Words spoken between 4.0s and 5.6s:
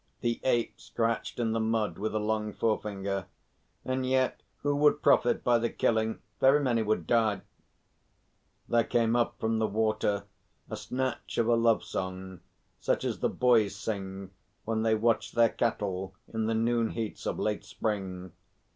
yet, who would profit by